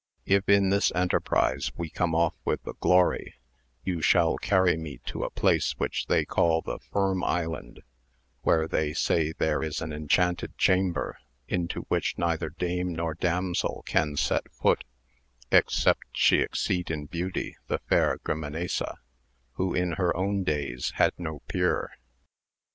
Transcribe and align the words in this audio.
If 0.25 0.49
in 0.49 0.71
this 0.71 0.91
enterprize 0.95 1.71
we 1.77 1.91
come 1.91 2.15
off 2.15 2.33
with 2.43 2.63
the 2.63 2.73
glory, 2.79 3.35
you 3.83 4.01
shall 4.01 4.35
carry 4.37 4.75
me 4.75 4.97
to 5.05 5.23
a 5.23 5.29
place 5.29 5.73
which 5.77 6.07
they 6.07 6.25
call 6.25 6.63
the 6.63 6.79
Firm 6.91 7.23
Island, 7.23 7.83
where 8.41 8.67
they 8.67 8.93
say 8.93 9.31
there 9.31 9.61
is 9.61 9.79
an 9.79 9.93
enchanted 9.93 10.57
chamber, 10.57 11.19
into 11.47 11.81
which 11.81 12.17
neither 12.17 12.49
dame 12.49 12.93
nor 12.95 13.13
dam 13.13 13.53
sel 13.53 13.83
can 13.85 14.15
set 14.17 14.51
foot, 14.51 14.83
except 15.51 16.05
she 16.13 16.39
exceed 16.39 16.89
in 16.89 17.05
beauty 17.05 17.57
the 17.67 17.77
fair 17.77 18.17
Grimanesa, 18.23 18.97
who 19.51 19.75
in 19.75 19.91
her 19.97 20.17
own 20.17 20.43
days 20.43 20.93
had 20.95 21.13
no 21.19 21.41
peer. 21.47 21.91